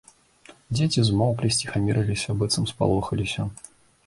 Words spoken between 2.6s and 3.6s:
спалохаліся.